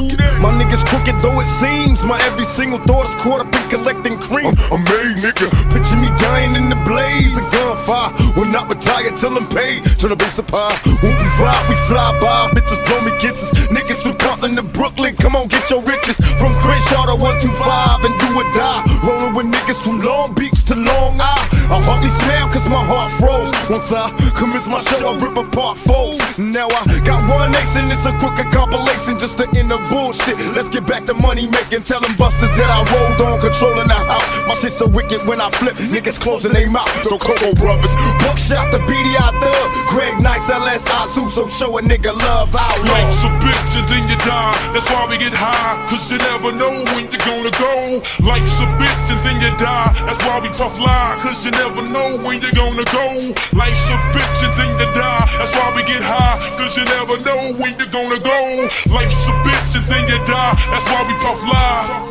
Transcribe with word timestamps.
looking. 0.00 0.40
My 0.40 0.52
niggas 0.56 0.84
crooked 0.86 1.16
though 1.20 1.40
it 1.40 1.50
seems. 1.60 2.02
My 2.02 2.18
every 2.24 2.44
single 2.44 2.78
thought 2.88 3.06
is 3.06 3.14
caught 3.20 3.40
up 3.44 3.50
in 3.52 3.64
collecting 3.68 4.16
cream. 4.18 4.54
I'm, 4.72 4.82
made, 4.88 5.20
nigga. 5.20 5.48
Picture 5.72 5.98
me 6.00 6.08
dying 6.16 6.54
in 6.56 6.68
the 6.68 6.78
blaze 6.88 7.36
of 7.36 7.44
gunfire. 7.52 8.12
Will 8.36 8.48
not 8.48 8.68
retire 8.68 9.12
till 9.16 9.36
I'm 9.36 9.48
paid. 9.48 9.84
Turn 9.98 10.10
the 10.10 10.16
base 10.16 10.38
of 10.38 10.46
pie. 10.48 10.76
When 11.04 11.12
we 11.12 11.28
ride, 11.40 11.64
we 11.68 11.76
fly 11.84 12.16
by. 12.20 12.50
Bitches 12.56 12.80
blow 12.88 13.00
me 13.04 13.12
kisses. 13.20 13.50
Niggas 13.68 14.02
from 14.02 14.16
Compton 14.16 14.56
to 14.56 14.62
Brooklyn. 14.62 15.16
Come 15.16 15.36
on, 15.36 15.48
get 15.48 15.68
your 15.70 15.82
riches. 15.82 16.16
From 16.40 16.52
Crenshaw 16.62 17.06
to 17.06 17.16
125 17.20 18.04
and 18.04 18.14
do 18.16 18.28
or 18.36 18.48
die. 18.56 18.82
Rolling 19.04 19.34
with 19.34 19.48
niggas 19.52 19.80
from 19.84 20.00
Long 20.00 20.34
Beach 20.34 20.64
to 20.66 20.74
Long 20.74 21.20
Island. 21.20 21.60
I 21.70 21.78
hardly 21.86 22.10
smile 22.18 22.50
cause 22.50 22.66
my 22.66 22.82
heart 22.82 23.14
froze. 23.14 23.54
Once 23.70 23.92
I 23.94 24.10
commence 24.34 24.66
my 24.66 24.82
show, 24.82 25.06
I 25.06 25.14
rip 25.22 25.38
apart 25.38 25.78
foes. 25.78 26.18
Now 26.34 26.66
I 26.66 26.82
got 27.06 27.22
one 27.30 27.52
nation, 27.54 27.86
it's 27.86 28.02
a 28.02 28.12
crooked 28.18 28.50
compilation 28.50 28.60
just 28.66 28.74
to 28.74 28.90
end 28.90 28.99
the 29.70 29.78
bullshit. 29.88 30.36
Let's 30.58 30.68
get 30.68 30.84
back 30.86 31.06
to 31.06 31.14
money 31.14 31.46
making. 31.46 31.86
Tell 31.86 32.00
them 32.02 32.14
busters 32.18 32.50
that 32.58 32.68
I 32.68 32.82
rolled 32.90 33.22
on, 33.22 33.40
controlling 33.40 33.86
the 33.86 33.94
house. 33.94 34.26
My 34.46 34.54
shit 34.58 34.72
so 34.74 34.86
wicked 34.86 35.22
when 35.30 35.40
I 35.40 35.48
flip, 35.50 35.78
niggas 35.78 36.20
closing 36.20 36.52
their 36.52 36.68
mouth. 36.68 36.90
The 37.06 37.14
Cocoa 37.14 37.54
Brovaz, 37.54 37.94
Buckshot, 38.26 38.74
the 38.74 38.82
BDI 38.90 39.30
Thug, 39.38 39.68
Greg 39.94 40.18
Nice, 40.20 40.50
LS 40.50 40.90
so 41.30 41.46
show 41.46 41.78
a 41.78 41.82
nigga 41.82 42.10
love 42.10 42.54
out 42.54 42.78
Life's 42.90 43.22
a 43.22 43.30
bitch 43.38 43.72
and 43.78 43.86
then 43.86 44.02
you 44.10 44.18
die. 44.26 44.56
That's 44.74 44.90
why 44.90 45.06
we 45.06 45.16
get 45.18 45.32
high, 45.32 45.78
cause 45.86 45.99
never 46.50 46.58
know 46.58 46.74
when 46.94 47.06
you're 47.10 47.26
gonna 47.26 47.50
go. 47.58 48.02
Life's 48.26 48.58
a 48.58 48.66
bitch 48.78 49.06
and 49.10 49.20
then 49.22 49.36
you 49.40 49.50
die. 49.58 49.92
That's 50.06 50.18
why 50.26 50.40
we 50.40 50.48
puff 50.48 50.78
lie, 50.80 51.18
cause 51.20 51.44
you 51.44 51.50
never 51.52 51.82
know 51.92 52.18
when 52.26 52.40
you're 52.40 52.56
gonna 52.56 52.84
go. 52.90 53.06
Life's 53.54 53.90
a 53.90 53.96
bitch 54.10 54.40
and 54.42 54.54
then 54.58 54.70
you 54.78 54.88
die. 54.94 55.26
That's 55.38 55.54
why 55.54 55.72
we 55.76 55.82
get 55.82 56.02
high, 56.02 56.38
cause 56.58 56.76
you 56.76 56.84
never 56.84 57.18
know 57.22 57.54
when 57.58 57.78
you're 57.78 57.92
gonna 57.92 58.18
go. 58.18 58.68
Life's 58.90 59.28
a 59.28 59.34
bitch 59.46 59.78
and 59.78 59.86
then 59.86 60.08
you 60.08 60.18
die. 60.26 60.54
That's 60.70 60.86
why 60.90 61.06
we 61.06 61.14
puff 61.22 61.40
lie. 61.46 62.10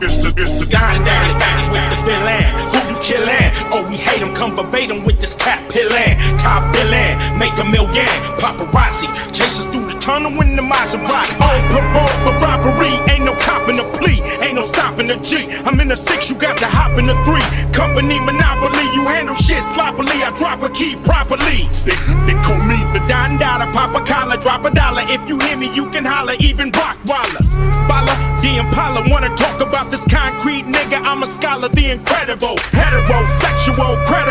It's 0.00 0.18
the, 0.18 0.28
it's 0.36 0.52
the, 0.60 0.66
Dying 0.66 1.04
daddy, 1.04 1.32
daddy 1.38 1.64
with 1.72 1.86
the 1.88 1.98
villain. 2.04 2.44
Who 2.68 2.78
you 2.92 2.98
killin'? 3.00 3.48
Oh, 3.72 3.86
we 3.88 3.96
hate 3.96 4.20
him. 4.20 4.34
Come 4.34 4.56
verbatim 4.56 5.04
with 5.04 5.20
this 5.20 5.34
cat 5.34 5.62
pillin'. 5.70 6.18
Top 6.36 6.60
villain, 6.74 7.16
make 7.38 7.56
a 7.56 7.64
million. 7.64 8.12
Paparazzi 8.36 9.08
chase 9.32 9.60
us 9.60 9.66
through 9.66 9.86
the 9.86 9.93
tunnel 10.04 10.36
in 10.44 10.52
the 10.54 10.60
Maserati. 10.60 11.32
On 11.40 11.60
parole 11.72 12.16
for 12.22 12.36
robbery. 12.44 12.92
Ain't 13.08 13.24
no 13.24 13.32
cop 13.40 13.64
in 13.72 13.76
the 13.80 13.88
plea. 13.96 14.20
Ain't 14.44 14.54
no 14.60 14.62
stopping 14.68 15.08
the 15.08 15.16
G. 15.24 15.48
I'm 15.64 15.80
in 15.80 15.88
the 15.88 15.96
six, 15.96 16.28
you 16.28 16.36
got 16.36 16.60
to 16.60 16.68
hop 16.68 17.00
in 17.00 17.08
the 17.08 17.16
three. 17.24 17.44
Company 17.72 18.20
monopoly, 18.20 18.84
you 18.92 19.08
handle 19.08 19.34
shit 19.34 19.64
sloppily. 19.64 20.20
I 20.20 20.30
drop 20.36 20.60
a 20.60 20.68
key 20.68 21.00
properly. 21.00 21.64
They, 21.88 21.96
they 22.28 22.36
call 22.44 22.60
me 22.60 22.76
the 22.92 23.00
Don 23.08 23.40
Dada. 23.40 23.64
Pop 23.72 23.96
a 23.96 24.04
collar, 24.04 24.36
drop 24.36 24.68
a 24.68 24.70
dollar. 24.70 25.02
If 25.08 25.24
you 25.26 25.40
hear 25.40 25.56
me, 25.56 25.72
you 25.72 25.88
can 25.90 26.04
holler. 26.04 26.36
Even 26.38 26.70
Rockwaller. 26.70 27.40
Bala, 27.88 28.12
the 28.44 28.60
Impala 28.60 29.00
wanna 29.08 29.32
talk 29.36 29.60
about 29.60 29.90
this 29.90 30.04
concrete 30.04 30.68
nigga. 30.68 31.00
I'm 31.00 31.22
a 31.22 31.26
scholar, 31.26 31.68
the 31.68 31.96
incredible. 31.96 32.56
Heterosexual, 32.76 33.96
credible. 34.04 34.23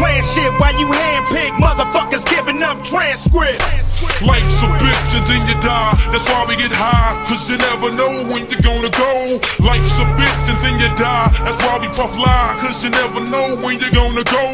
Plan 0.00 0.24
shit 0.32 0.48
while 0.56 0.72
you 0.80 0.88
handpick 0.88 1.52
motherfuckers 1.60 2.24
giving 2.24 2.64
up 2.64 2.80
transcripts. 2.80 3.60
Life's 4.24 4.64
a 4.64 4.68
bitch 4.80 5.12
and 5.12 5.24
then 5.28 5.44
you 5.44 5.56
die. 5.60 5.92
That's 6.08 6.24
why 6.24 6.48
we 6.48 6.56
get 6.56 6.72
high, 6.72 7.20
cause 7.28 7.44
you 7.52 7.60
never 7.60 7.92
know 7.92 8.08
when 8.32 8.48
you're 8.48 8.64
gonna 8.64 8.88
go. 8.88 9.12
Life's 9.60 10.00
a 10.00 10.06
bitch 10.16 10.44
and 10.48 10.58
then 10.64 10.80
you 10.80 10.88
die. 10.96 11.28
That's 11.44 11.60
why 11.60 11.76
we 11.76 11.92
puff 11.92 12.16
lie, 12.16 12.56
cause 12.64 12.80
you 12.80 12.90
never 12.90 13.20
know 13.28 13.60
when 13.60 13.76
you're 13.76 13.92
gonna 13.92 14.24
go. 14.24 14.44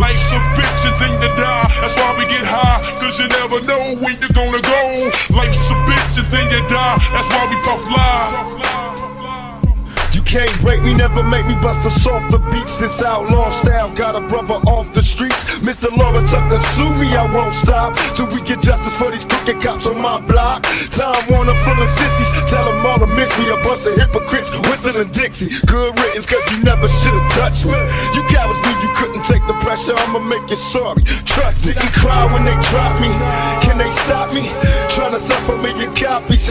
Life's 0.00 0.32
a 0.32 0.40
bitch 0.56 0.82
and 0.88 0.96
then 0.96 1.12
you 1.20 1.30
die. 1.36 1.68
That's 1.84 2.00
why 2.00 2.16
we 2.16 2.24
get 2.24 2.44
high, 2.48 2.80
cause 2.96 3.20
you 3.20 3.28
never 3.28 3.60
know 3.68 4.00
when 4.00 4.16
you're 4.24 4.32
gonna 4.32 4.64
go. 4.64 4.80
Life's 5.36 5.68
a 5.68 5.76
bitch 5.84 6.16
and 6.16 6.28
then 6.32 6.48
you 6.48 6.64
die. 6.72 6.96
That's 7.12 7.28
why 7.28 7.44
we 7.52 7.56
puff 7.60 7.84
lie. 7.92 8.83
You 10.34 10.40
can't 10.40 10.60
break 10.62 10.82
me, 10.82 10.94
never 10.94 11.22
make 11.22 11.46
me 11.46 11.54
bust 11.62 11.78
the 11.86 12.42
beats. 12.50 12.76
This 12.76 13.00
outlaw 13.02 13.50
style 13.50 13.94
got 13.94 14.18
a 14.18 14.20
brother 14.26 14.58
off 14.66 14.90
the 14.92 15.00
streets. 15.00 15.44
Mr. 15.62 15.94
Delores 15.94 16.26
Tucker, 16.26 16.58
sue 16.74 16.90
me, 16.98 17.14
I 17.14 17.22
won't 17.30 17.54
stop. 17.54 17.94
Till 18.18 18.26
we 18.34 18.42
get 18.42 18.58
justice 18.58 18.98
for 18.98 19.14
these 19.14 19.24
crooked 19.24 19.62
cops 19.62 19.86
on 19.86 20.02
my 20.02 20.18
block. 20.26 20.66
Time 20.90 21.22
Warner 21.30 21.54
full 21.62 21.78
of 21.78 21.90
sissies, 21.94 22.50
tell 22.50 22.66
them 22.66 22.82
all 22.82 22.98
to 22.98 23.06
miss 23.14 23.30
me. 23.38 23.46
A 23.46 23.58
bunch 23.62 23.86
of 23.86 23.94
hypocrites 23.94 24.50
whistling 24.66 25.06
Dixie. 25.14 25.54
Good 25.70 25.94
riddance, 26.02 26.26
cause 26.26 26.42
you 26.50 26.66
never 26.66 26.90
should've 26.90 27.30
touched 27.38 27.70
me. 27.70 27.78
You 28.18 28.26
cowards 28.26 28.58
knew 28.66 28.74
you 28.82 28.90
couldn't 28.98 29.22
take 29.30 29.46
the 29.46 29.54
pressure, 29.62 29.94
I'ma 29.94 30.18
make 30.18 30.50
you 30.50 30.58
sorry. 30.58 31.06
Trust 31.30 31.62
me, 31.62 31.78
and 31.78 31.90
cry 31.94 32.26
when 32.34 32.42
they 32.42 32.58
drop 32.74 32.98
me. 32.98 33.14
Can 33.62 33.78
they 33.78 33.90
stop 34.02 34.34
me? 34.34 34.50
Trying 34.90 35.14
to 35.14 35.22
a 35.22 35.56
million 35.62 35.94
copies. 35.94 36.50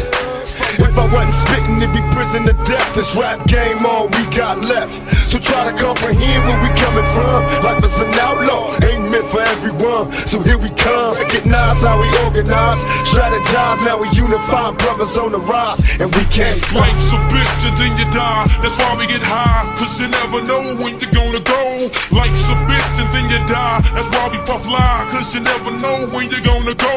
Wasn't 1.14 1.34
spitting, 1.34 1.78
it'd 1.78 1.94
be 1.94 2.02
prison 2.18 2.44
to 2.50 2.54
death. 2.66 2.90
This 2.96 3.16
rap 3.16 3.46
game, 3.46 3.86
all 3.86 4.10
we 4.10 4.24
got 4.34 4.58
left. 4.66 4.98
So 5.30 5.38
try 5.38 5.70
to 5.70 5.74
comprehend 5.78 6.42
where 6.46 6.60
we 6.62 6.70
coming 6.78 7.06
from. 7.14 7.46
Life 7.62 7.86
is 7.86 7.94
an 8.02 8.14
outlaw, 8.18 8.74
ain't 8.82 9.10
meant 9.14 9.26
for 9.30 9.42
everyone. 9.42 10.12
So 10.26 10.42
here 10.42 10.58
we 10.58 10.70
come, 10.74 11.14
recognize 11.14 11.82
how 11.82 12.02
we 12.02 12.10
organize, 12.26 12.82
strategize. 13.06 13.86
Now 13.86 14.02
we 14.02 14.10
unify, 14.14 14.74
brothers 14.78 15.18
on 15.18 15.34
the 15.34 15.42
rise, 15.42 15.82
and 16.02 16.10
we 16.14 16.24
can't 16.34 16.58
fight. 16.70 16.90
Life's 16.90 17.14
a 17.14 17.20
bitch 17.30 17.62
and 17.70 17.78
then 17.78 17.94
you 18.02 18.10
die. 18.10 18.50
That's 18.62 18.78
why 18.82 18.98
we 18.98 19.06
get 19.06 19.22
high, 19.22 19.70
cause 19.78 20.02
you 20.02 20.10
never 20.10 20.42
know 20.50 20.62
when 20.82 20.98
you're 20.98 21.14
gonna 21.14 21.42
go. 21.46 21.62
Life's 22.10 22.50
a 22.50 22.58
bitch 22.66 22.96
and 23.02 23.10
then 23.14 23.26
you 23.30 23.42
die. 23.46 23.86
That's 23.94 24.10
why 24.10 24.30
we 24.34 24.38
puff 24.50 24.66
lie, 24.66 25.06
cause 25.14 25.34
you 25.34 25.42
never 25.42 25.74
know 25.78 26.10
when 26.14 26.30
you're 26.30 26.46
gonna 26.46 26.74
go. 26.74 26.96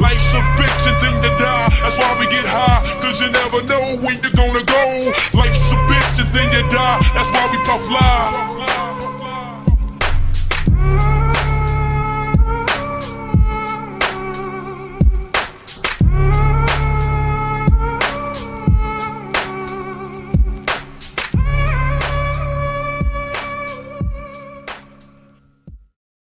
Life's 0.00 0.32
a 0.32 0.40
bitch 0.56 0.84
and 0.88 0.98
then 1.04 1.14
you 1.20 1.32
die. 1.36 1.68
That's 1.84 2.00
why 2.00 2.16
we 2.20 2.28
get 2.32 2.44
high, 2.48 2.80
cause 3.00 3.20
you 3.20 3.28
never 3.32 3.57
know 3.66 3.98
when 4.04 4.20
you're 4.22 4.36
gonna 4.36 4.64
go. 4.64 4.84
Life's 5.34 5.72
a 5.72 5.76
bitch 5.88 6.20
and 6.22 6.30
then 6.34 6.48
you 6.52 6.68
die. 6.70 7.00
That's 7.14 7.30
why 7.30 7.48
we 7.50 7.58
puff 7.64 7.84
lie. 7.90 8.47